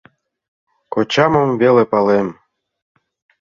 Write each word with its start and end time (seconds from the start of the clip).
Кочамым 0.93 1.49
веле 1.61 1.83
палем... 1.91 2.27